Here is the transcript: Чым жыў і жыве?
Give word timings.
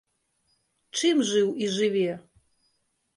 Чым 0.99 1.21
жыў 1.31 1.51
і 1.65 1.67
жыве? 1.75 2.11